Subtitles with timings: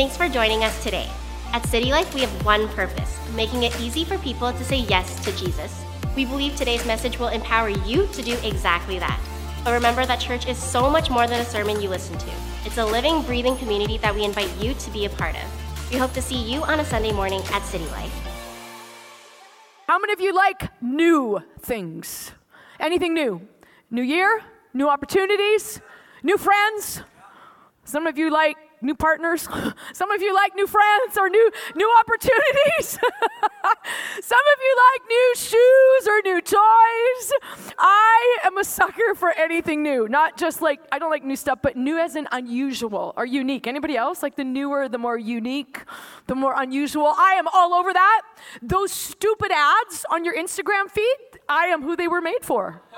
[0.00, 1.06] Thanks for joining us today.
[1.52, 5.22] At City Life, we have one purpose making it easy for people to say yes
[5.26, 5.84] to Jesus.
[6.16, 9.20] We believe today's message will empower you to do exactly that.
[9.62, 12.30] But remember that church is so much more than a sermon you listen to.
[12.64, 15.90] It's a living, breathing community that we invite you to be a part of.
[15.92, 18.14] We hope to see you on a Sunday morning at City Life.
[19.86, 22.32] How many of you like new things?
[22.80, 23.46] Anything new?
[23.90, 24.40] New year?
[24.72, 25.82] New opportunities?
[26.22, 27.02] New friends?
[27.84, 29.42] Some of you like new partners.
[29.92, 32.86] Some of you like new friends or new new opportunities.
[34.22, 37.32] Some of you like new shoes or new toys.
[37.78, 40.08] I am a sucker for anything new.
[40.08, 43.66] Not just like I don't like new stuff, but new as in unusual or unique.
[43.66, 45.80] Anybody else like the newer, the more unique,
[46.26, 47.12] the more unusual?
[47.16, 48.22] I am all over that.
[48.62, 52.82] Those stupid ads on your Instagram feed, I am who they were made for.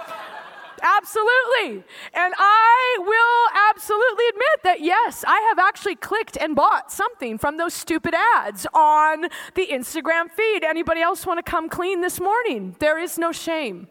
[0.82, 1.84] Absolutely.
[2.12, 7.56] And I will absolutely admit that yes, I have actually clicked and bought something from
[7.56, 9.22] those stupid ads on
[9.54, 10.64] the Instagram feed.
[10.64, 12.76] Anybody else want to come clean this morning?
[12.78, 13.88] There is no shame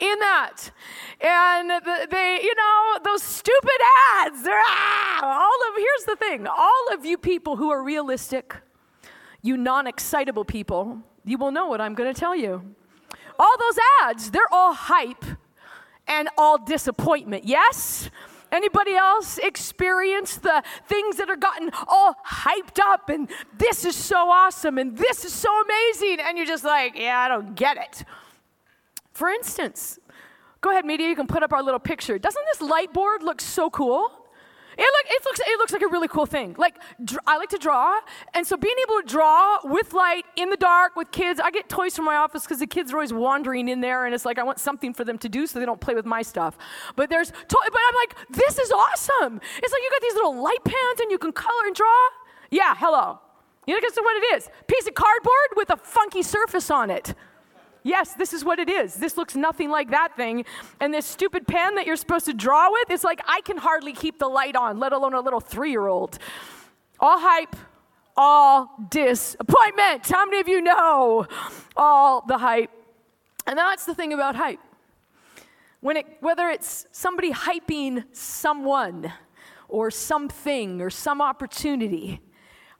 [0.00, 0.70] in that.
[1.20, 1.70] And
[2.10, 3.80] they, you know, those stupid
[4.20, 8.56] ads, they're ah, all of, here's the thing all of you people who are realistic,
[9.42, 12.74] you non excitable people, you will know what I'm going to tell you.
[13.38, 15.24] All those ads, they're all hype
[16.06, 17.44] and all disappointment.
[17.44, 18.10] Yes?
[18.54, 24.30] Anybody else experience the things that are gotten all hyped up and this is so
[24.30, 28.04] awesome and this is so amazing and you're just like, yeah, I don't get it.
[29.12, 29.98] For instance,
[30.60, 32.16] go ahead media, you can put up our little picture.
[32.16, 34.23] Doesn't this light board look so cool?
[34.76, 36.54] It, look, it, looks, it looks like a really cool thing.
[36.58, 38.00] Like, dr- I like to draw,
[38.34, 41.68] and so being able to draw with light in the dark with kids, I get
[41.68, 44.38] toys from my office because the kids are always wandering in there, and it's like
[44.38, 46.58] I want something for them to do so they don't play with my stuff.
[46.96, 49.40] But there's, but I'm like, this is awesome.
[49.62, 51.98] It's like you got these little light pens, and you can color and draw.
[52.50, 53.20] Yeah, hello.
[53.66, 54.48] You know, guess what it is?
[54.66, 57.14] Piece of cardboard with a funky surface on it.
[57.86, 58.94] Yes, this is what it is.
[58.94, 60.46] This looks nothing like that thing.
[60.80, 63.92] And this stupid pen that you're supposed to draw with, it's like I can hardly
[63.92, 66.18] keep the light on, let alone a little three year old.
[66.98, 67.54] All hype,
[68.16, 70.08] all disappointment.
[70.08, 71.26] How many of you know
[71.76, 72.70] all the hype?
[73.46, 74.60] And that's the thing about hype.
[75.80, 79.12] When it, whether it's somebody hyping someone
[79.68, 82.22] or something or some opportunity,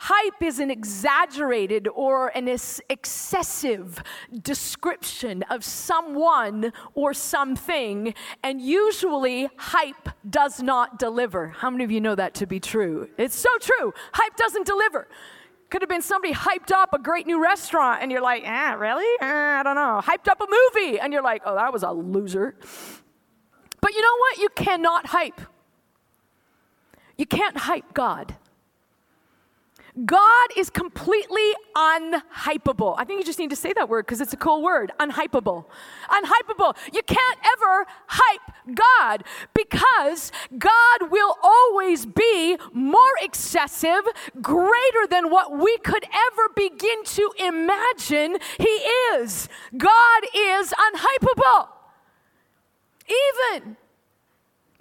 [0.07, 4.03] Hype is an exaggerated or an excessive
[4.43, 11.49] description of someone or something, and usually hype does not deliver.
[11.49, 13.09] How many of you know that to be true?
[13.17, 13.95] It's so true.
[14.13, 15.09] Hype doesn't deliver.
[15.71, 19.11] Could have been somebody hyped up a great new restaurant, and you're like, ah, really?
[19.23, 20.03] Eh, I don't know.
[20.05, 22.57] Hyped up a movie, and you're like, oh, that was a loser.
[23.81, 24.37] But you know what?
[24.37, 25.41] You cannot hype.
[27.17, 28.37] You can't hype God.
[30.05, 32.97] God is completely unhypeable.
[32.99, 35.67] I think you just need to say that word because it's a cool word unhypeable.
[36.11, 36.77] Unhypeable.
[36.93, 39.23] You can't ever hype God
[39.55, 44.03] because God will always be more excessive,
[44.43, 48.65] greater than what we could ever begin to imagine He
[49.15, 49.49] is.
[49.77, 51.69] God is unhypeable.
[53.07, 53.77] Even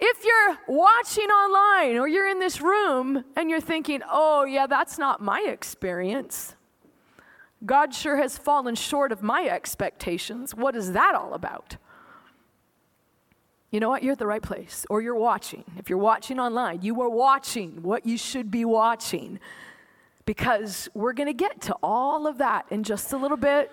[0.00, 4.98] if you're watching online or you're in this room and you're thinking, oh, yeah, that's
[4.98, 6.56] not my experience,
[7.64, 10.54] God sure has fallen short of my expectations.
[10.54, 11.76] What is that all about?
[13.70, 14.02] You know what?
[14.02, 15.64] You're at the right place, or you're watching.
[15.78, 19.40] If you're watching online, you are watching what you should be watching
[20.26, 23.70] because we're going to get to all of that in just a little bit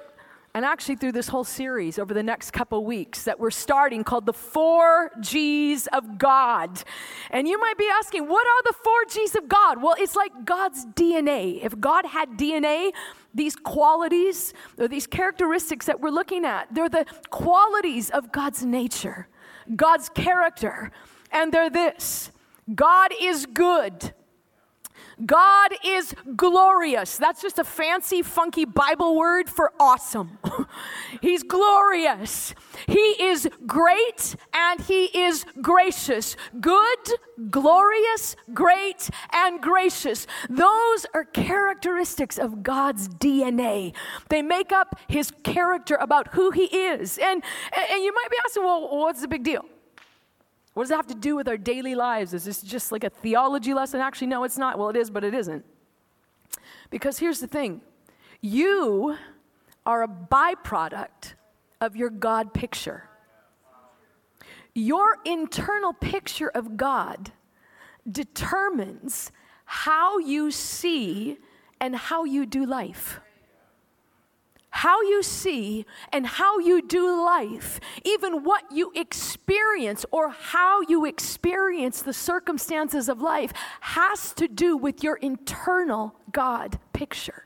[0.53, 4.25] and actually through this whole series over the next couple weeks that we're starting called
[4.25, 6.83] the four G's of God.
[7.29, 9.81] And you might be asking, what are the four G's of God?
[9.81, 11.63] Well, it's like God's DNA.
[11.63, 12.91] If God had DNA,
[13.33, 19.27] these qualities or these characteristics that we're looking at, they're the qualities of God's nature,
[19.75, 20.91] God's character.
[21.31, 22.31] And they're this
[22.75, 24.13] God is good.
[25.25, 27.17] God is glorious.
[27.17, 30.37] That's just a fancy, funky Bible word for awesome.
[31.21, 32.53] He's glorious.
[32.87, 36.35] He is great and He is gracious.
[36.59, 36.99] Good,
[37.49, 40.27] glorious, great, and gracious.
[40.49, 43.93] Those are characteristics of God's DNA.
[44.29, 47.17] They make up His character about who He is.
[47.17, 47.43] And,
[47.75, 49.65] and you might be asking, well, what's the big deal?
[50.73, 52.33] What does it have to do with our daily lives?
[52.33, 53.99] Is this just like a theology lesson?
[53.99, 54.79] Actually, no, it's not.
[54.79, 55.65] Well, it is, but it isn't.
[56.89, 57.81] Because here's the thing
[58.41, 59.17] you
[59.85, 61.33] are a byproduct
[61.79, 63.09] of your God picture.
[64.73, 67.31] Your internal picture of God
[68.09, 69.31] determines
[69.65, 71.37] how you see
[71.79, 73.19] and how you do life.
[74.71, 81.05] How you see and how you do life, even what you experience or how you
[81.05, 83.51] experience the circumstances of life,
[83.81, 87.45] has to do with your internal God picture.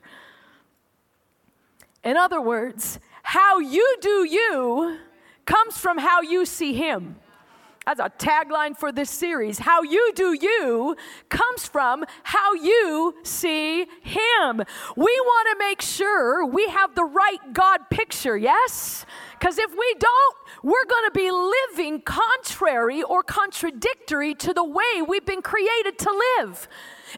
[2.04, 4.98] In other words, how you do you
[5.46, 7.16] comes from how you see Him.
[7.86, 9.60] That's a tagline for this series.
[9.60, 10.96] How you do you
[11.28, 14.64] comes from how you see Him.
[14.96, 19.06] We want to make sure we have the right God picture, yes?
[19.38, 25.02] Because if we don't, we're going to be living contrary or contradictory to the way
[25.06, 26.68] we've been created to live.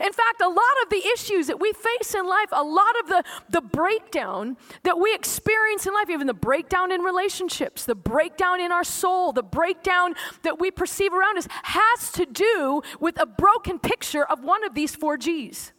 [0.01, 3.09] In fact, a lot of the issues that we face in life, a lot of
[3.09, 8.61] the, the breakdown that we experience in life, even the breakdown in relationships, the breakdown
[8.61, 13.27] in our soul, the breakdown that we perceive around us, has to do with a
[13.27, 15.73] broken picture of one of these four G's.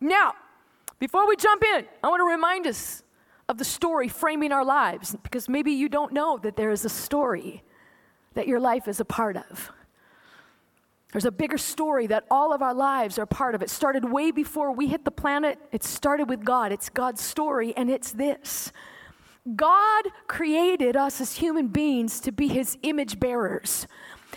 [0.00, 0.34] Now,
[0.98, 3.02] before we jump in, I want to remind us
[3.48, 6.90] of the story framing our lives, because maybe you don't know that there is a
[6.90, 7.62] story
[8.34, 9.72] that your life is a part of.
[11.12, 13.62] There's a bigger story that all of our lives are part of.
[13.62, 15.58] It started way before we hit the planet.
[15.72, 16.70] It started with God.
[16.70, 18.72] It's God's story, and it's this
[19.56, 23.86] God created us as human beings to be his image bearers.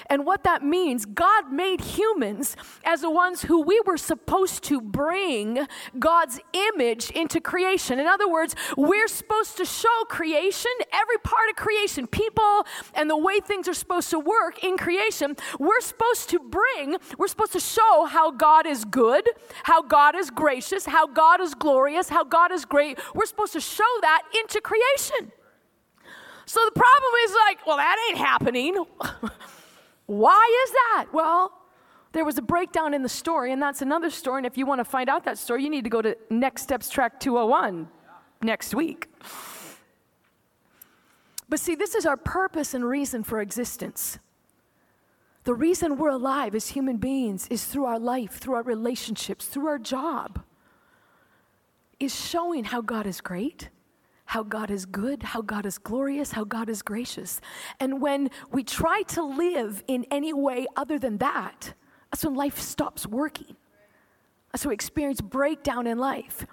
[0.08, 4.82] And what that means, God made humans as the ones who we were supposed to
[4.82, 5.68] bring
[6.00, 8.00] God's image into creation.
[8.00, 13.18] In other words, we're supposed to show creation, every part of creation, people and the
[13.18, 15.36] way things are supposed to work in creation.
[15.60, 19.30] We're supposed to bring, we're supposed to show how God is good,
[19.64, 23.00] how God is gracious, how God is glorious, how God is great.
[23.14, 25.32] We're supposed to show that into creation.
[26.46, 28.86] So the problem is like, well, that ain't happening.
[30.06, 31.08] Why is that?
[31.14, 31.52] Well,
[32.12, 34.40] there was a breakdown in the story, and that's another story.
[34.40, 36.64] And if you want to find out that story, you need to go to Next
[36.64, 37.88] Steps Track 201
[38.42, 39.08] next week.
[41.48, 44.20] But see, this is our purpose and reason for existence.
[45.44, 49.68] The reason we're alive as human beings is through our life, through our relationships, through
[49.68, 50.44] our job,
[52.00, 53.70] is showing how God is great
[54.32, 57.42] how God is good, how God is glorious, how God is gracious.
[57.82, 61.74] And when we try to live in any way other than that,
[62.10, 63.58] that's when life stops working.
[64.50, 66.48] That's when we experience breakdown in life.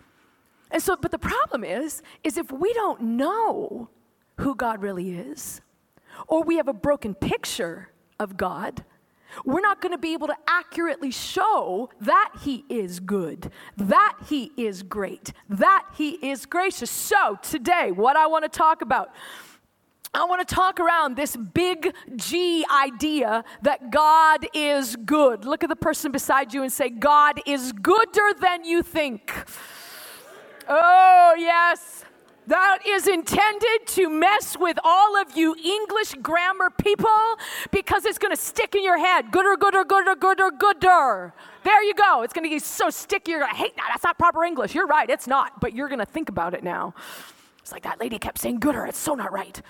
[0.72, 3.90] And so, but the problem is, is if we don't know
[4.38, 5.60] who God really is,
[6.26, 8.84] or we have a broken picture of God,
[9.44, 14.52] we're not going to be able to accurately show that He is good, that He
[14.56, 16.90] is great, that He is gracious.
[16.90, 19.10] So, today, what I want to talk about.
[20.14, 25.44] I want to talk around this big G idea that God is good.
[25.44, 29.30] Look at the person beside you and say, God is gooder than you think.
[30.66, 31.97] Oh, yes.
[32.48, 37.36] That is intended to mess with all of you English grammar people
[37.70, 39.30] because it's going to stick in your head.
[39.30, 41.34] Gooder, gooder, gooder, gooder, gooder.
[41.62, 42.22] There you go.
[42.22, 43.32] It's going to be so sticky.
[43.32, 43.88] You're going to hate that.
[43.90, 44.74] That's not proper English.
[44.74, 45.10] You're right.
[45.10, 45.60] It's not.
[45.60, 46.94] But you're going to think about it now.
[47.58, 48.86] It's like that lady kept saying gooder.
[48.86, 49.60] It's so not right.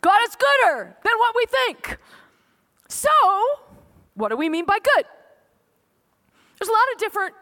[0.00, 1.98] God is gooder than what we think.
[2.88, 3.10] So,
[4.14, 5.04] what do we mean by good?
[6.58, 7.34] There's a lot of different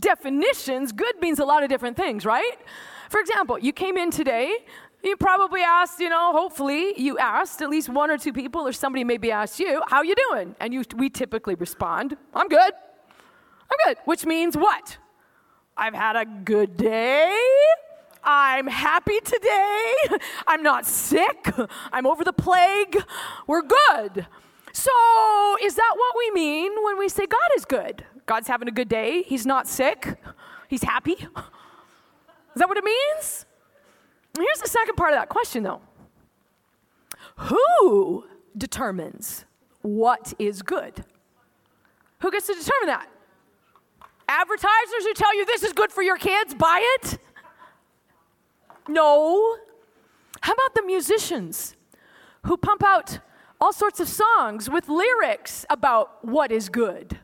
[0.00, 0.90] definitions.
[0.90, 2.58] Good means a lot of different things, right?
[3.10, 4.56] For example, you came in today,
[5.02, 8.72] you probably asked, you know, hopefully you asked at least one or two people or
[8.72, 10.54] somebody maybe asked you, how you doing?
[10.60, 12.72] And you, we typically respond, I'm good.
[12.72, 14.96] I'm good, which means what?
[15.76, 17.36] I've had a good day.
[18.22, 19.94] I'm happy today.
[20.46, 21.52] I'm not sick.
[21.92, 22.96] I'm over the plague.
[23.48, 24.24] We're good.
[24.72, 24.92] So,
[25.60, 28.04] is that what we mean when we say God is good?
[28.26, 29.24] God's having a good day.
[29.24, 30.16] He's not sick.
[30.68, 31.16] He's happy.
[32.54, 33.46] Is that what it means?
[34.36, 35.80] Here's the second part of that question, though
[37.36, 38.24] Who
[38.56, 39.44] determines
[39.82, 41.04] what is good?
[42.20, 43.08] Who gets to determine that?
[44.28, 47.18] Advertisers who tell you this is good for your kids, buy it?
[48.88, 49.56] No.
[50.40, 51.76] How about the musicians
[52.46, 53.18] who pump out
[53.60, 57.18] all sorts of songs with lyrics about what is good?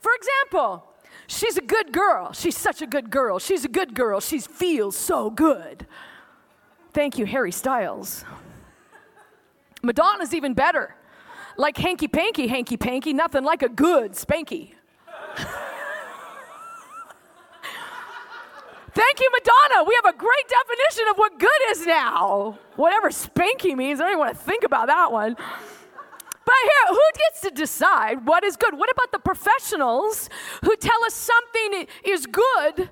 [0.00, 0.87] For example,
[1.28, 2.32] She's a good girl.
[2.32, 3.38] She's such a good girl.
[3.38, 4.18] She's a good girl.
[4.18, 5.86] She feels so good.
[6.94, 8.24] Thank you, Harry Styles.
[9.82, 10.96] Madonna's even better.
[11.58, 14.72] Like hanky panky, hanky panky, nothing like a good spanky.
[18.94, 19.84] Thank you, Madonna.
[19.86, 22.58] We have a great definition of what good is now.
[22.76, 25.36] Whatever spanky means, I don't even want to think about that one.
[26.48, 28.78] But here, who gets to decide what is good?
[28.78, 30.30] What about the professionals
[30.64, 32.88] who tell us something is good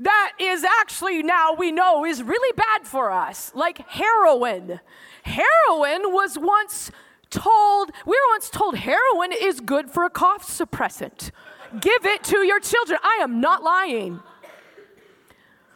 [0.00, 4.80] that is actually now we know is really bad for us, like heroin?
[5.22, 6.90] Heroin was once
[7.30, 11.30] told, we were once told heroin is good for a cough suppressant.
[11.78, 12.98] Give it to your children.
[13.04, 14.18] I am not lying.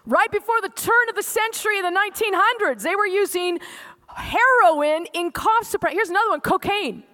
[0.04, 3.60] Right before the turn of the century in the 1900s, they were using
[4.08, 5.92] heroin in cough suppressant.
[5.92, 7.04] Here's another one cocaine.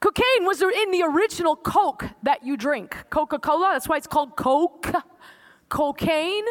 [0.00, 2.96] Cocaine was in the original Coke that you drink.
[3.10, 4.90] Coca Cola, that's why it's called Coke.
[5.68, 6.44] Cocaine.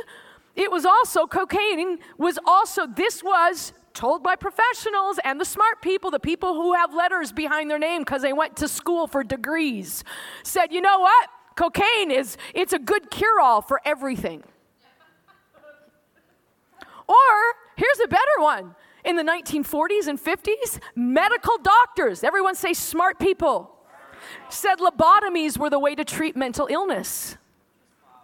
[0.55, 6.11] It was also, cocaine was also, this was told by professionals and the smart people,
[6.11, 10.03] the people who have letters behind their name because they went to school for degrees,
[10.43, 11.29] said, you know what?
[11.55, 14.43] Cocaine is, it's a good cure all for everything.
[17.07, 17.15] or
[17.75, 18.75] here's a better one.
[19.05, 23.75] In the 1940s and 50s, medical doctors, everyone say smart people,
[24.49, 27.37] said lobotomies were the way to treat mental illness.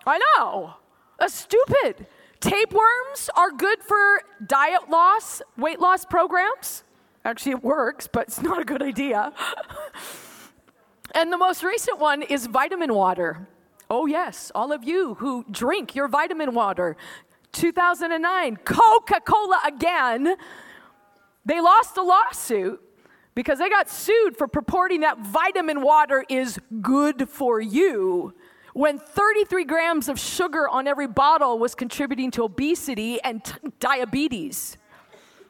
[0.05, 0.75] I know.
[1.19, 2.07] That's stupid.
[2.39, 6.83] Tapeworms are good for diet loss, weight loss programs.
[7.23, 9.33] Actually, it works, but it's not a good idea.
[11.15, 13.47] and the most recent one is vitamin water.
[13.89, 16.97] Oh, yes, all of you who drink your vitamin water.
[17.51, 20.35] 2009, Coca Cola again.
[21.45, 22.81] They lost a lawsuit
[23.35, 28.33] because they got sued for purporting that vitamin water is good for you
[28.73, 34.77] when 33 grams of sugar on every bottle was contributing to obesity and t- diabetes.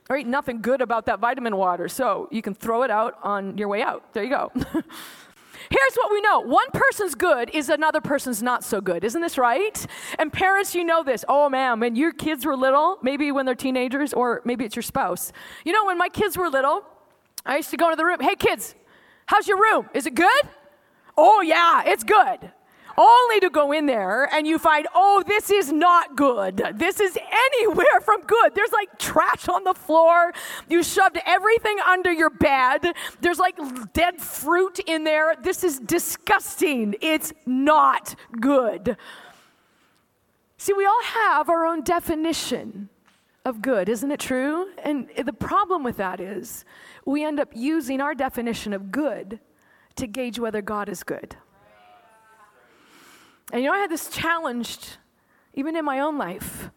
[0.07, 3.57] All right, nothing good about that vitamin water, so you can throw it out on
[3.57, 4.13] your way out.
[4.13, 4.51] There you go.
[5.69, 9.03] Here's what we know one person's good is another person's not so good.
[9.03, 9.85] Isn't this right?
[10.19, 11.25] And parents, you know this.
[11.27, 14.83] Oh man, when your kids were little, maybe when they're teenagers, or maybe it's your
[14.83, 15.31] spouse.
[15.63, 16.83] You know, when my kids were little,
[17.45, 18.19] I used to go into the room.
[18.19, 18.75] Hey, kids,
[19.25, 19.89] how's your room?
[19.93, 20.43] Is it good?
[21.17, 22.51] Oh, yeah, it's good
[22.97, 26.61] only to go in there and you find, oh, this is not good.
[26.75, 28.55] This is anywhere from good.
[28.55, 30.33] There's like trash on the floor.
[30.69, 32.93] You shoved everything under your bed.
[33.21, 33.57] There's like
[33.93, 35.35] dead fruit in there.
[35.41, 36.95] This is disgusting.
[37.01, 38.97] It's not good.
[40.57, 42.89] See, we all have our own definition
[43.43, 44.69] of good, isn't it true?
[44.83, 46.65] And the problem with that is
[47.05, 49.39] we end up using our definition of good
[49.97, 51.35] to gauge whether God is good.
[53.51, 54.97] And you know, I had this challenged
[55.53, 56.69] even in my own life.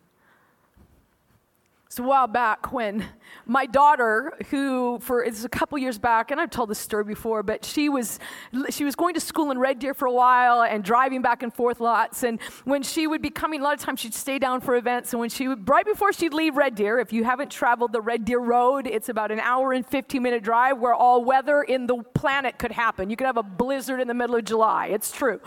[1.87, 3.07] It's a while back when
[3.47, 7.43] my daughter, who for it's a couple years back, and I've told this story before,
[7.43, 8.21] but she was
[8.69, 11.53] she was going to school in Red Deer for a while and driving back and
[11.53, 12.25] forth lots.
[12.25, 15.15] And when she would be coming, a lot of times she'd stay down for events.
[15.15, 18.03] And when she would, right before she'd leave Red Deer, if you haven't traveled the
[18.03, 21.87] Red Deer Road, it's about an hour and 15 minute drive where all weather in
[21.87, 23.09] the planet could happen.
[23.09, 24.89] You could have a blizzard in the middle of July.
[24.89, 25.41] It's true.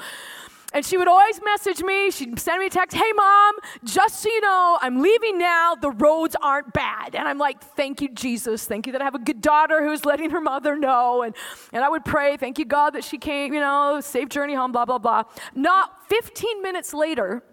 [0.74, 2.12] And she would always message me.
[2.12, 5.76] She'd send me a text, Hey, mom, just so you know, I'm leaving now.
[5.76, 7.16] The roads aren't bad.
[7.16, 8.66] And I'm like, Thank you, Jesus.
[8.66, 11.24] Thank you that I have a good daughter who's letting her mother know.
[11.24, 11.36] And,
[11.74, 14.72] and I would pray, Thank you, God, that she came, you know, safe journey home,
[14.72, 15.24] blah, blah, blah.
[15.56, 17.44] Not 15 minutes later,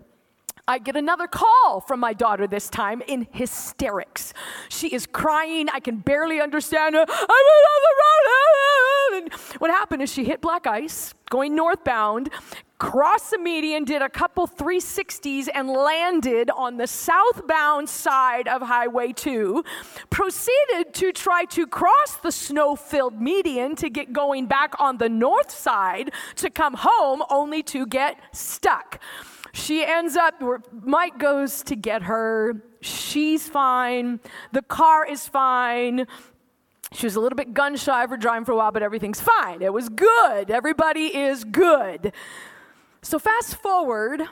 [0.68, 4.34] I get another call from my daughter this time in hysterics.
[4.68, 5.70] She is crying.
[5.70, 7.00] I can barely understand her.
[7.00, 8.67] I'm on the road.
[9.18, 12.30] And what happened is she hit black ice going northbound,
[12.78, 19.12] crossed the median, did a couple 360s, and landed on the southbound side of Highway
[19.12, 19.62] 2.
[20.08, 25.08] Proceeded to try to cross the snow filled median to get going back on the
[25.08, 29.00] north side to come home, only to get stuck.
[29.52, 32.62] She ends up, Mike goes to get her.
[32.80, 34.20] She's fine.
[34.52, 36.06] The car is fine.
[36.92, 39.62] She was a little bit gun shy for driving for a while, but everything's fine.
[39.62, 40.50] It was good.
[40.50, 42.12] Everybody is good.
[43.02, 44.22] So, fast forward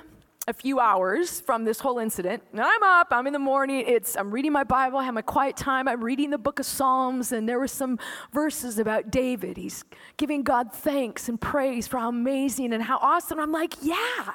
[0.49, 2.43] a few hours from this whole incident.
[2.53, 5.23] And I'm up, I'm in the morning, it's I'm reading my Bible, I have my
[5.23, 7.99] quiet time, I'm reading the book of Psalms, and there were some
[8.33, 9.57] verses about David.
[9.57, 9.85] He's
[10.17, 13.41] giving God thanks and praise for how amazing and how awesome.
[13.41, 14.35] I'm like, yeah.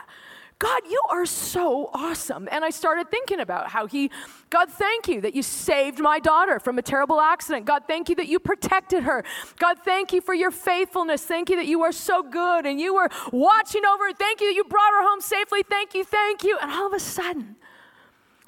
[0.62, 2.48] God, you are so awesome.
[2.52, 4.12] And I started thinking about how He,
[4.52, 7.66] God, thank you that you saved my daughter from a terrible accident.
[7.66, 9.24] God, thank you that you protected her.
[9.58, 11.26] God, thank you for your faithfulness.
[11.26, 14.14] Thank you that you are so good and you were watching over her.
[14.14, 15.64] Thank you that you brought her home safely.
[15.64, 16.60] Thank you, thank you.
[16.62, 17.56] And all of a sudden,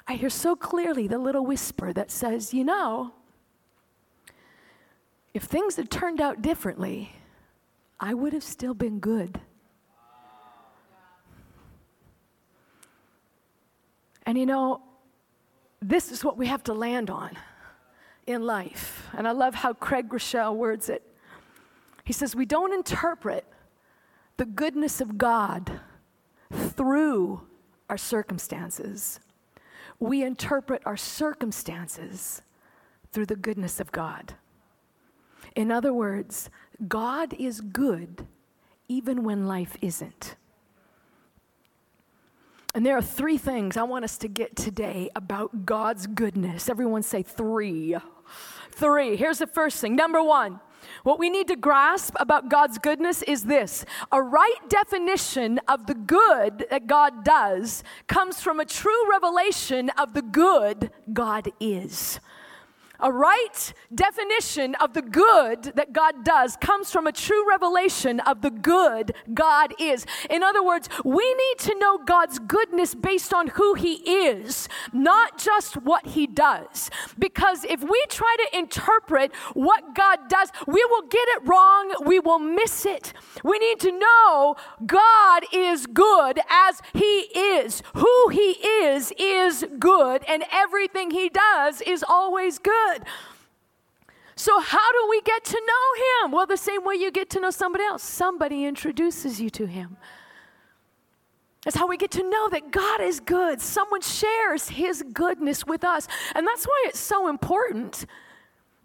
[0.06, 3.12] I hear so clearly the little whisper that says, You know,
[5.34, 7.10] if things had turned out differently,
[7.98, 9.40] I would have still been good.
[14.26, 14.82] And you know,
[15.80, 17.36] this is what we have to land on
[18.26, 19.06] in life.
[19.16, 21.02] And I love how Craig Groeschel words it.
[22.04, 23.44] He says, We don't interpret
[24.36, 25.80] the goodness of God
[26.50, 27.42] through
[27.88, 29.20] our circumstances.
[30.00, 32.42] We interpret our circumstances
[33.12, 34.34] through the goodness of God.
[35.54, 36.50] In other words,
[36.88, 38.26] God is good
[38.88, 40.36] even when life isn't.
[42.74, 46.68] And there are three things I want us to get today about God's goodness.
[46.68, 47.96] Everyone say three.
[48.72, 49.14] Three.
[49.14, 49.94] Here's the first thing.
[49.94, 50.58] Number one,
[51.04, 55.94] what we need to grasp about God's goodness is this a right definition of the
[55.94, 62.18] good that God does comes from a true revelation of the good God is.
[63.04, 68.40] A right definition of the good that God does comes from a true revelation of
[68.40, 70.06] the good God is.
[70.30, 75.36] In other words, we need to know God's goodness based on who He is, not
[75.36, 76.88] just what He does.
[77.18, 82.18] Because if we try to interpret what God does, we will get it wrong, we
[82.18, 83.12] will miss it.
[83.44, 84.56] We need to know
[84.86, 87.82] God is good as He is.
[87.96, 93.06] Who He is is good, and everything He does is always good good.
[94.36, 96.32] So, how do we get to know him?
[96.32, 99.96] Well, the same way you get to know somebody else, somebody introduces you to him.
[101.64, 103.60] That's how we get to know that God is good.
[103.60, 106.08] Someone shares his goodness with us.
[106.34, 108.04] And that's why it's so important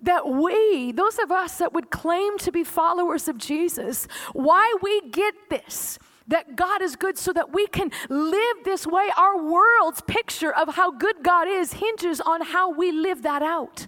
[0.01, 5.01] that we, those of us that would claim to be followers of Jesus, why we
[5.09, 5.99] get this
[6.29, 9.09] that God is good so that we can live this way.
[9.17, 13.88] Our world's picture of how good God is hinges on how we live that out.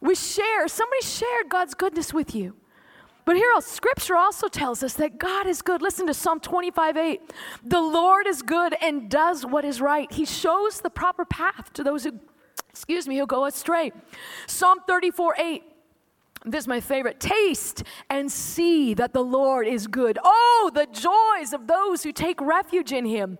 [0.00, 2.54] We share, somebody shared God's goodness with you.
[3.24, 5.80] But here, scripture also tells us that God is good.
[5.80, 7.32] Listen to Psalm 25 8.
[7.64, 10.12] The Lord is good and does what is right.
[10.12, 12.12] He shows the proper path to those who,
[12.68, 13.92] excuse me, who go astray.
[14.46, 15.62] Psalm 34 8.
[16.44, 17.20] This is my favorite.
[17.20, 20.18] Taste and see that the Lord is good.
[20.22, 23.38] Oh, the joys of those who take refuge in him.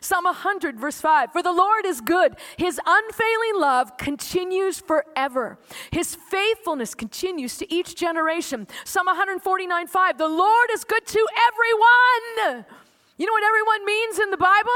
[0.00, 5.58] Psalm 100, verse 5 For the Lord is good, his unfailing love continues forever,
[5.90, 8.66] his faithfulness continues to each generation.
[8.84, 12.66] Psalm 149, 5 The Lord is good to everyone.
[13.16, 14.70] You know what everyone means in the Bible?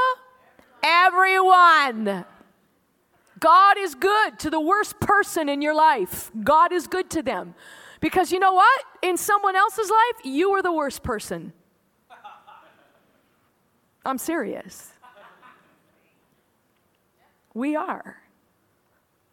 [0.82, 2.24] Everyone.
[3.38, 6.30] God is good to the worst person in your life.
[6.42, 7.54] God is good to them.
[8.00, 8.82] Because you know what?
[9.02, 11.52] In someone else's life, you are the worst person.
[14.04, 14.92] I'm serious.
[17.52, 18.22] We are.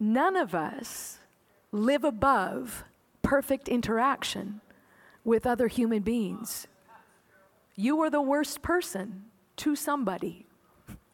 [0.00, 1.18] None of us
[1.72, 2.84] live above
[3.22, 4.60] perfect interaction
[5.24, 6.66] with other human beings.
[7.76, 9.24] You are the worst person
[9.56, 10.46] to somebody,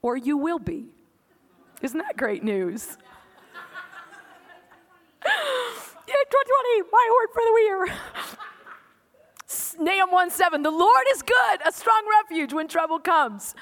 [0.03, 0.95] or you will be.
[1.83, 2.97] Isn't that great news?
[5.25, 5.33] yeah,
[6.05, 7.89] 2020, my word for the year.
[9.81, 13.55] Nahum 1 7, the Lord is good, a strong refuge when trouble comes.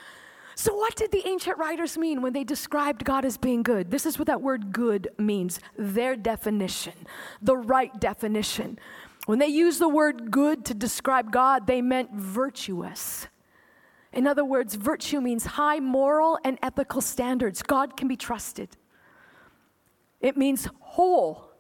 [0.57, 3.93] So, what did the ancient writers mean when they described God as being good?
[3.93, 6.95] This is what that word good means their definition,
[7.41, 8.77] the right definition.
[9.27, 13.29] When they used the word good to describe God, they meant virtuous.
[14.19, 17.63] In other words, virtue means high moral and ethical standards.
[17.63, 18.71] God can be trusted.
[20.21, 21.53] It means whole.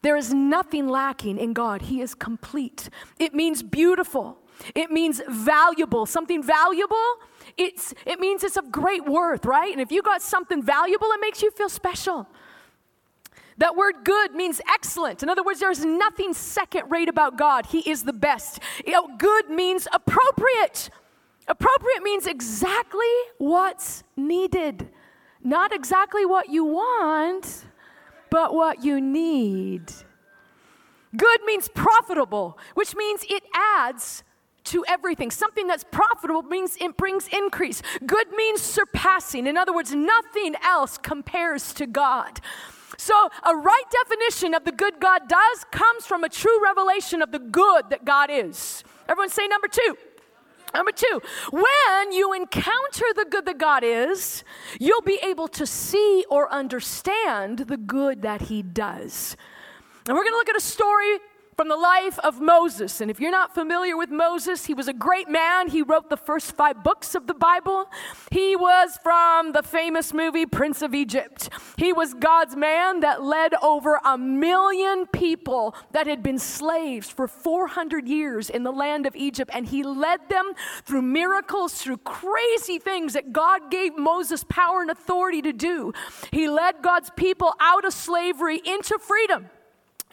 [0.00, 2.88] There is nothing lacking in God, He is complete.
[3.18, 4.38] It means beautiful.
[4.74, 6.06] It means valuable.
[6.06, 7.16] Something valuable,
[7.58, 9.70] it's, it means it's of great worth, right?
[9.70, 12.26] And if you got something valuable, it makes you feel special.
[13.58, 15.22] That word good means excellent.
[15.22, 17.66] In other words, there's nothing second rate about God.
[17.66, 18.60] He is the best.
[18.86, 20.88] You know, good means appropriate.
[21.46, 24.88] Appropriate means exactly what's needed,
[25.42, 27.64] not exactly what you want,
[28.30, 29.92] but what you need.
[31.16, 34.24] Good means profitable, which means it adds
[34.64, 35.30] to everything.
[35.30, 37.82] Something that's profitable means it brings increase.
[38.04, 39.46] Good means surpassing.
[39.46, 42.40] In other words, nothing else compares to God.
[42.96, 47.32] So, a right definition of the good God does comes from a true revelation of
[47.32, 48.82] the good that God is.
[49.08, 49.96] Everyone say number two.
[50.74, 51.20] Number two,
[51.52, 54.42] when you encounter the good that God is,
[54.80, 59.36] you'll be able to see or understand the good that He does.
[60.06, 61.18] And we're going to look at a story
[61.56, 63.00] from the life of Moses.
[63.00, 65.68] And if you're not familiar with Moses, he was a great man.
[65.68, 67.86] He wrote the first five books of the Bible.
[68.30, 71.48] He was from the famous movie Prince of Egypt.
[71.76, 77.28] He was God's man that led over a million people that had been slaves for
[77.28, 79.50] 400 years in the land of Egypt.
[79.54, 80.52] And he led them
[80.84, 85.92] through miracles, through crazy things that God gave Moses power and authority to do.
[86.32, 89.50] He led God's people out of slavery into freedom.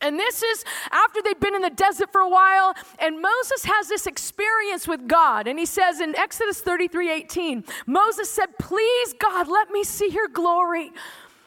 [0.01, 3.87] And this is after they've been in the desert for a while, and Moses has
[3.87, 5.47] this experience with God.
[5.47, 10.27] And he says in Exodus 33 18, Moses said, Please, God, let me see your
[10.27, 10.91] glory.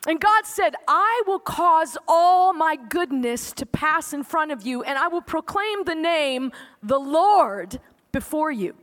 [0.06, 4.82] And God said, I will cause all my goodness to pass in front of you,
[4.82, 7.80] and I will proclaim the name, the Lord,
[8.12, 8.74] before you.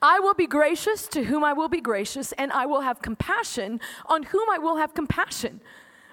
[0.00, 3.78] I will be gracious to whom I will be gracious, and I will have compassion
[4.06, 5.60] on whom I will have compassion.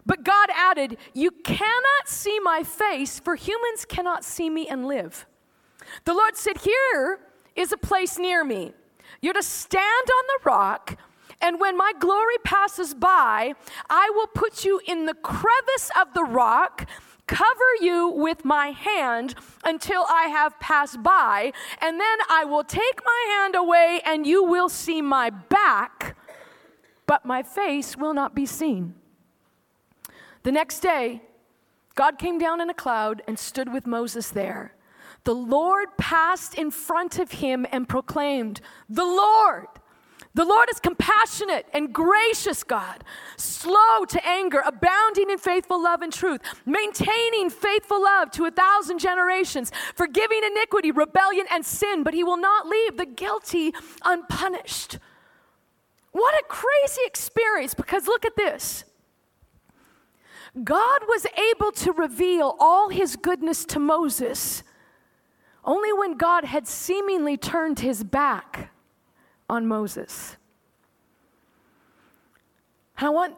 [0.07, 5.27] But God added, You cannot see my face, for humans cannot see me and live.
[6.05, 7.19] The Lord said, Here
[7.55, 8.71] is a place near me.
[9.21, 10.97] You're to stand on the rock
[11.41, 13.53] and when my glory passes by,
[13.89, 16.89] I will put you in the crevice of the rock,
[17.27, 23.01] cover you with my hand until I have passed by, and then I will take
[23.05, 26.17] my hand away, and you will see my back,
[27.05, 28.95] but my face will not be seen.
[30.47, 31.23] The next day,
[31.95, 34.73] God came down in a cloud and stood with Moses there.
[35.25, 39.67] The Lord passed in front of him and proclaimed, The Lord
[40.33, 43.03] the Lord is compassionate and gracious God,
[43.35, 48.99] slow to anger, abounding in faithful love and truth, maintaining faithful love to a thousand
[48.99, 53.73] generations, forgiving iniquity, rebellion, and sin, but he will not leave the guilty
[54.05, 54.99] unpunished.
[56.13, 58.85] What a crazy experience because look at this.
[60.63, 64.63] God was able to reveal all his goodness to Moses
[65.63, 68.71] only when God had seemingly turned his back
[69.49, 70.37] on Moses.
[72.97, 73.35] And I want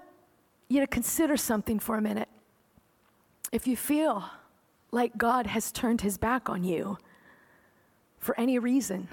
[0.70, 2.30] you to consider something for a minute.
[3.52, 4.30] If you feel
[4.92, 6.98] like God has turned his back on you
[8.20, 9.08] for any reason,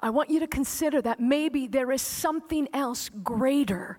[0.00, 3.98] I want you to consider that maybe there is something else greater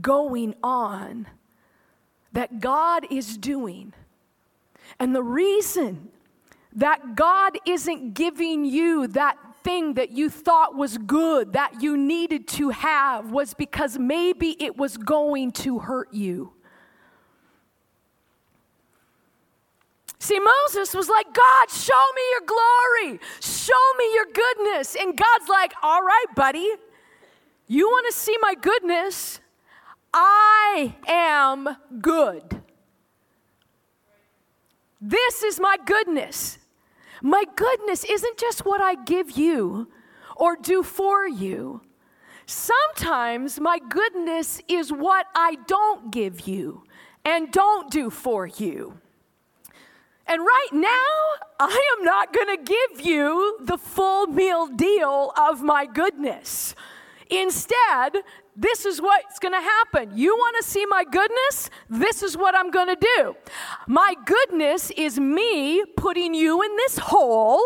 [0.00, 1.26] going on
[2.32, 3.92] that God is doing.
[4.98, 6.08] And the reason
[6.74, 12.46] that God isn't giving you that thing that you thought was good, that you needed
[12.48, 16.52] to have, was because maybe it was going to hurt you.
[20.20, 24.96] See, Moses was like, God, show me your glory, show me your goodness.
[25.00, 26.68] And God's like, all right, buddy,
[27.66, 29.40] you want to see my goodness?
[30.20, 32.60] I am good.
[35.00, 36.58] This is my goodness.
[37.22, 39.88] My goodness isn't just what I give you
[40.34, 41.82] or do for you.
[42.46, 46.82] Sometimes my goodness is what I don't give you
[47.24, 48.98] and don't do for you.
[50.26, 51.06] And right now,
[51.60, 56.74] I am not going to give you the full meal deal of my goodness.
[57.30, 58.18] Instead,
[58.60, 60.10] this is what's going to happen.
[60.16, 61.70] You want to see my goodness?
[61.88, 63.36] This is what I'm going to do.
[63.86, 67.62] My goodness is me putting you in this hole,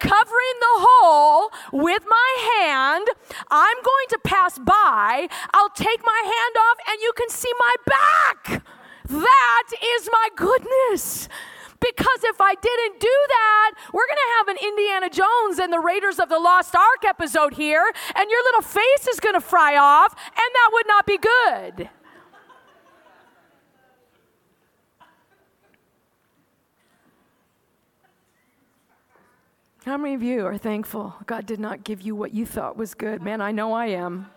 [0.00, 3.06] covering the hole with my hand.
[3.48, 5.28] I'm going to pass by.
[5.54, 8.64] I'll take my hand off, and you can see my back.
[9.08, 11.28] That is my goodness.
[11.84, 15.80] Because if I didn't do that, we're going to have an Indiana Jones and the
[15.80, 19.76] Raiders of the Lost Ark episode here, and your little face is going to fry
[19.76, 21.90] off, and that would not be good.
[29.84, 32.94] How many of you are thankful God did not give you what you thought was
[32.94, 33.20] good?
[33.20, 34.30] Man, I know I am.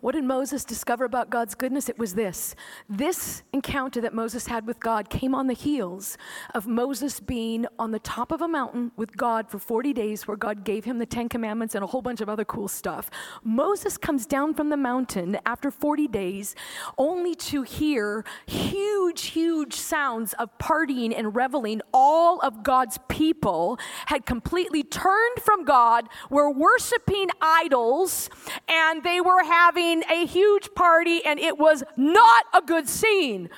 [0.00, 1.88] What did Moses discover about God's goodness?
[1.88, 2.54] It was this.
[2.88, 6.16] This encounter that Moses had with God came on the heels
[6.54, 10.38] of Moses being on the top of a mountain with God for 40 days, where
[10.38, 13.10] God gave him the Ten Commandments and a whole bunch of other cool stuff.
[13.44, 16.54] Moses comes down from the mountain after 40 days
[16.96, 21.82] only to hear huge, huge sounds of partying and reveling.
[21.92, 28.30] All of God's people had completely turned from God, were worshiping idols,
[28.66, 33.48] and they were having a huge party, and it was not a good scene.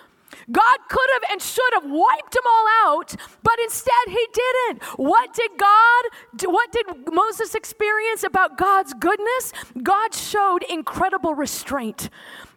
[0.51, 4.83] God could have and should have wiped them all out, but instead he didn't.
[4.97, 6.05] What did God,
[6.47, 9.53] what did Moses experience about God's goodness?
[9.83, 12.09] God showed incredible restraint.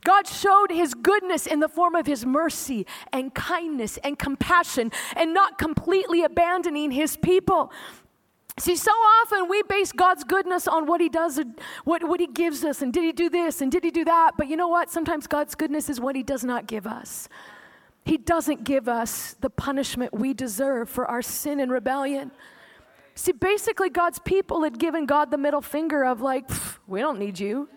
[0.03, 5.33] God showed his goodness in the form of his mercy and kindness and compassion and
[5.33, 7.71] not completely abandoning his people.
[8.57, 11.41] See, so often we base God's goodness on what He does,
[11.83, 14.31] what, what He gives us, and did He do this, and did He do that.
[14.37, 14.89] But you know what?
[14.89, 17.27] Sometimes God's goodness is what He does not give us.
[18.05, 22.31] He doesn't give us the punishment we deserve for our sin and rebellion.
[23.15, 26.49] See, basically, God's people had given God the middle finger of, like,
[26.87, 27.67] we don't need you.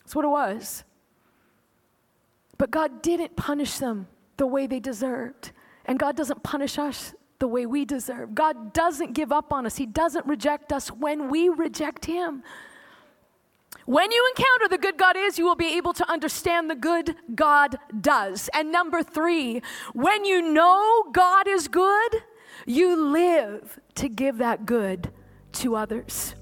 [0.00, 0.82] That's what it was.
[2.58, 5.52] But God didn't punish them the way they deserved.
[5.84, 8.34] And God doesn't punish us the way we deserve.
[8.34, 12.42] God doesn't give up on us, He doesn't reject us when we reject Him.
[13.86, 17.16] When you encounter the good God is, you will be able to understand the good
[17.34, 18.48] God does.
[18.54, 19.60] And number three,
[19.92, 22.22] when you know God is good,
[22.66, 25.10] you live to give that good
[25.54, 26.34] to others.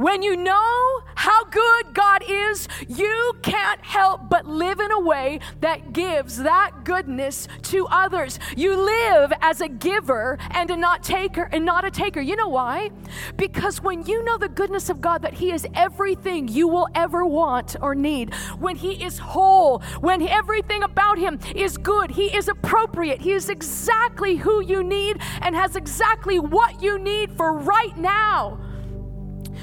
[0.00, 5.40] When you know how good God is, you can't help but live in a way
[5.60, 8.38] that gives that goodness to others.
[8.56, 12.22] You live as a giver and a not taker and not a taker.
[12.22, 12.92] You know why?
[13.36, 17.26] Because when you know the goodness of God that he is everything you will ever
[17.26, 22.48] want or need, when he is whole, when everything about him is good, he is
[22.48, 27.98] appropriate, he is exactly who you need and has exactly what you need for right
[27.98, 28.58] now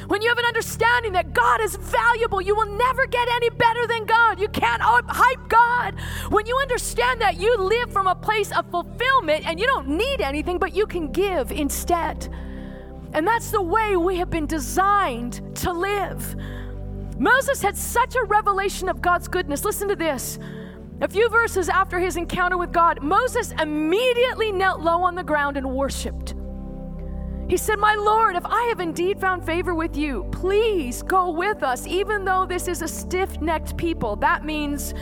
[0.08, 3.86] when you have an understanding that God is valuable, you will never get any better
[3.88, 4.40] than God.
[4.40, 5.96] You can't hype God.
[6.30, 10.22] When you understand that you live from a place of fulfillment and you don't need
[10.22, 12.30] anything, but you can give instead.
[13.14, 16.36] And that's the way we have been designed to live.
[17.20, 19.66] Moses had such a revelation of God's goodness.
[19.66, 20.40] Listen to this.
[21.02, 25.58] A few verses after his encounter with God, Moses immediately knelt low on the ground
[25.58, 26.34] and worshiped.
[27.50, 31.64] He said, My Lord, if I have indeed found favor with you, please go with
[31.64, 34.18] us, even though this is a stiff necked people.
[34.18, 34.94] That means,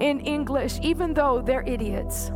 [0.00, 2.30] in English, even though they're idiots.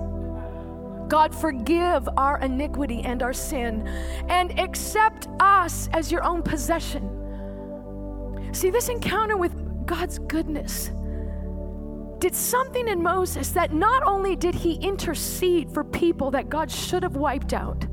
[1.08, 3.86] God, forgive our iniquity and our sin
[4.28, 7.18] and accept us as your own possession.
[8.52, 9.54] See, this encounter with
[9.86, 10.90] God's goodness
[12.18, 17.02] did something in Moses that not only did he intercede for people that God should
[17.02, 17.84] have wiped out,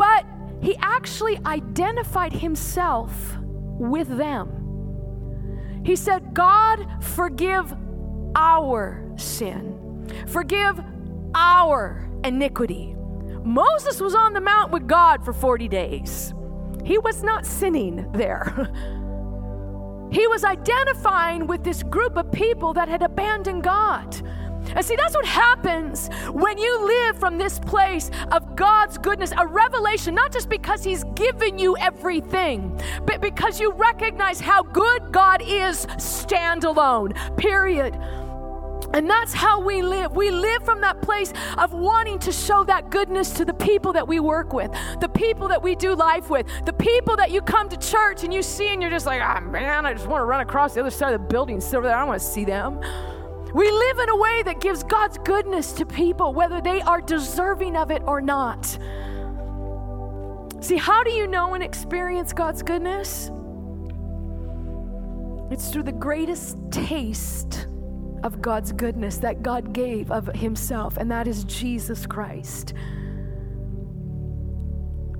[0.00, 0.24] but
[0.62, 3.36] he actually identified himself
[3.78, 5.82] with them.
[5.84, 7.74] He said, God, forgive
[8.34, 10.80] our sin, forgive
[11.34, 12.94] our iniquity.
[13.44, 16.32] Moses was on the mount with God for 40 days.
[16.82, 18.70] He was not sinning there.
[20.10, 24.16] he was identifying with this group of people that had abandoned God.
[24.74, 29.46] And see, that's what happens when you live from this place of God's goodness, a
[29.46, 35.42] revelation, not just because He's given you everything, but because you recognize how good God
[35.42, 37.98] is standalone, period.
[38.92, 40.16] And that's how we live.
[40.16, 44.06] We live from that place of wanting to show that goodness to the people that
[44.06, 47.68] we work with, the people that we do life with, the people that you come
[47.68, 50.22] to church and you see and you're just like, ah, oh, man, I just want
[50.22, 51.96] to run across the other side of the building, sit over there.
[51.96, 52.80] I don't want to see them.
[53.54, 57.76] We live in a way that gives God's goodness to people, whether they are deserving
[57.76, 58.66] of it or not.
[60.60, 63.30] See, how do you know and experience God's goodness?
[65.50, 67.66] It's through the greatest taste
[68.22, 72.74] of God's goodness that God gave of Himself, and that is Jesus Christ.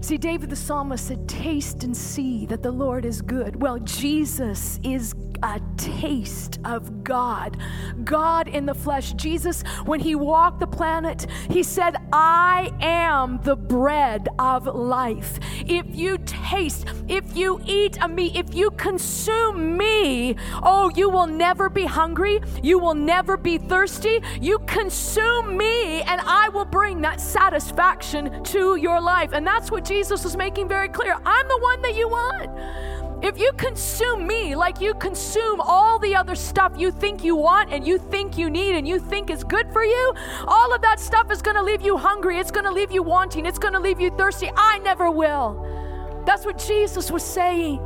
[0.03, 3.61] See, David the psalmist said, Taste and see that the Lord is good.
[3.61, 7.57] Well, Jesus is a taste of God.
[8.05, 9.13] God in the flesh.
[9.13, 15.39] Jesus, when he walked the planet, he said, I am the bread of life.
[15.67, 21.27] If you taste, if you eat of me, if you consume me, oh, you will
[21.27, 22.41] never be hungry.
[22.63, 24.21] You will never be thirsty.
[24.41, 29.33] You consume me, and I will bring that satisfaction to your life.
[29.33, 31.17] And that's what Jesus was making very clear.
[31.27, 33.25] I'm the one that you want.
[33.25, 37.73] If you consume me like you consume all the other stuff you think you want
[37.73, 40.15] and you think you need and you think is good for you,
[40.47, 42.39] all of that stuff is going to leave you hungry.
[42.39, 43.47] It's going to leave you wanting.
[43.47, 44.49] It's going to leave you thirsty.
[44.57, 46.23] I never will.
[46.25, 47.81] That's what Jesus was saying.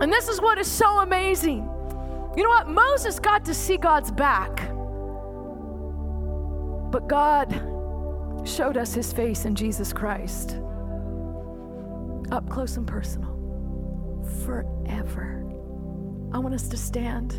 [0.00, 1.68] And this is what is so amazing.
[2.38, 2.68] You know what?
[2.70, 4.70] Moses got to see God's back.
[6.90, 7.73] But God
[8.44, 10.58] showed us his face in Jesus Christ,
[12.30, 13.34] up close and personal
[14.44, 15.40] forever.
[16.32, 17.34] I want us to stand.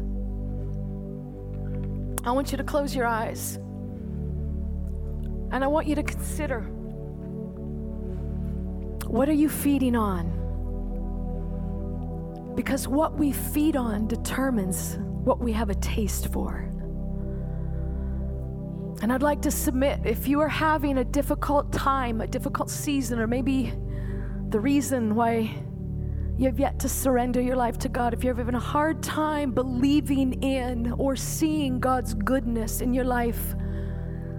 [2.25, 3.57] I want you to close your eyes.
[5.51, 6.61] And I want you to consider
[9.07, 10.31] what are you feeding on?
[12.55, 16.69] Because what we feed on determines what we have a taste for.
[19.01, 23.19] And I'd like to submit if you are having a difficult time, a difficult season,
[23.19, 23.73] or maybe
[24.49, 25.51] the reason why
[26.37, 29.51] you have yet to surrender your life to God, if you're having a hard time
[29.51, 33.55] believing in or seeing God's goodness in your life,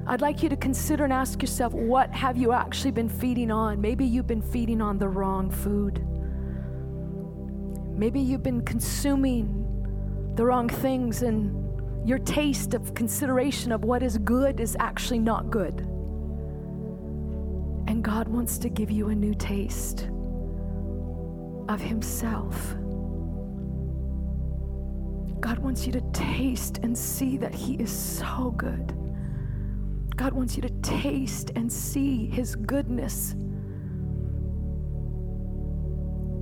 [0.07, 3.81] I'd like you to consider and ask yourself what have you actually been feeding on?
[3.81, 6.07] Maybe you've been feeding on the wrong food.
[7.99, 9.62] Maybe you've been consuming
[10.37, 11.66] the wrong things, and
[12.07, 15.81] your taste of consideration of what is good is actually not good.
[17.88, 20.09] And God wants to give you a new taste
[21.69, 22.77] of Himself.
[25.40, 28.95] God wants you to taste and see that He is so good.
[30.14, 33.35] God wants you to taste and see His goodness.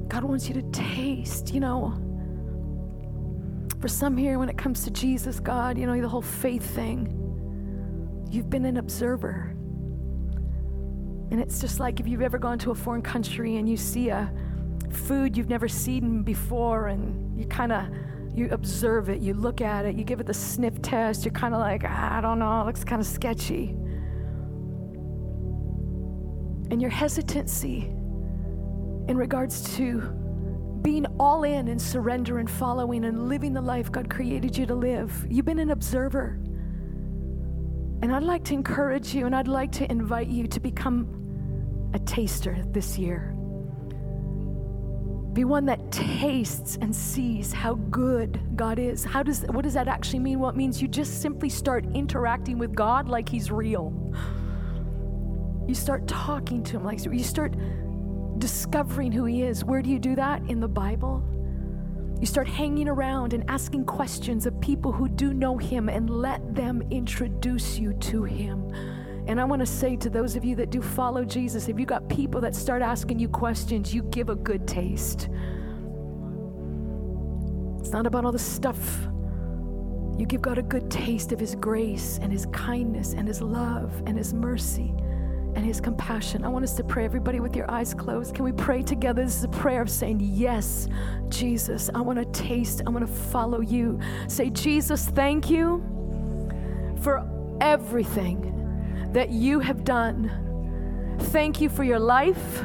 [0.09, 2.13] God wants you to taste, you know.
[3.85, 8.27] For some here, when it comes to Jesus, God, you know, the whole faith thing,
[8.31, 9.55] you've been an observer.
[11.31, 14.09] And it's just like if you've ever gone to a foreign country and you see
[14.09, 14.33] a
[14.90, 17.85] food you've never seen before and you kind of
[18.35, 21.53] you observe it, you look at it, you give it the sniff test, you're kind
[21.53, 23.77] of like, I don't know, it looks kind of sketchy.
[26.70, 27.81] And your hesitancy
[29.09, 30.01] in regards to
[30.85, 34.75] being all in and surrender and following and living the life God created you to
[34.75, 35.27] live.
[35.29, 36.38] You've been an observer.
[38.03, 41.99] And I'd like to encourage you and I'd like to invite you to become a
[42.01, 43.35] taster this year.
[45.33, 49.05] Be one that tastes and sees how good God is.
[49.05, 50.38] How does what does that actually mean?
[50.38, 53.92] What well, means you just simply start interacting with God like he's real.
[55.66, 57.55] You start talking to him like you start
[58.38, 59.64] discovering who he is.
[59.64, 60.42] Where do you do that?
[60.49, 61.23] In the Bible.
[62.20, 66.55] You start hanging around and asking questions of people who do know him and let
[66.55, 68.73] them introduce you to him.
[69.27, 71.87] And I want to say to those of you that do follow Jesus, if you
[71.87, 75.29] got people that start asking you questions, you give a good taste.
[77.81, 79.07] It's not about all the stuff.
[80.18, 84.03] You give God a good taste of His grace and His kindness and His love
[84.07, 84.94] and His mercy
[85.55, 86.45] and His compassion.
[86.45, 88.35] I want us to pray, everybody, with your eyes closed.
[88.35, 89.25] Can we pray together?
[89.25, 90.88] This is a prayer of saying, Yes,
[91.29, 94.01] Jesus, I want to taste, I want to follow you.
[94.29, 95.83] Say, Jesus, thank you
[97.01, 97.29] for
[97.61, 98.51] everything
[99.12, 101.17] that you have done.
[101.19, 102.64] Thank you for your life,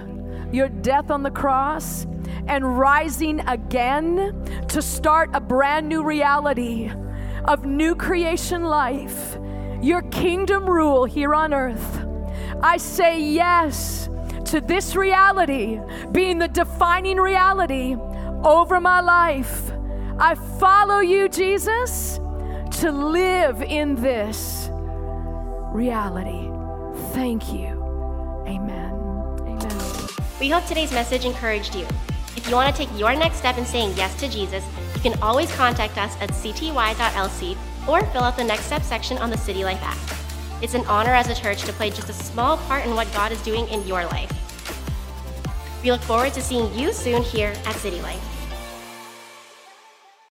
[0.52, 2.08] your death on the cross,
[2.48, 6.92] and rising again to start a brand new reality
[7.46, 9.38] of new creation life,
[9.82, 12.09] your kingdom rule here on earth.
[12.62, 14.10] I say yes
[14.46, 15.80] to this reality
[16.12, 17.96] being the defining reality
[18.44, 19.72] over my life.
[20.20, 22.20] I follow you, Jesus,
[22.80, 24.70] to live in this
[25.72, 26.50] reality.
[27.14, 27.68] Thank you.
[28.48, 28.94] Amen.
[29.42, 30.08] Amen.
[30.40, 31.86] We hope today's message encouraged you.
[32.36, 35.22] If you want to take your next step in saying yes to Jesus, you can
[35.22, 39.64] always contact us at cty.lc or fill out the next step section on the City
[39.64, 40.19] Life app.
[40.62, 43.32] It's an honor as a church to play just a small part in what God
[43.32, 44.32] is doing in your life.
[45.82, 48.29] We look forward to seeing you soon here at City Life.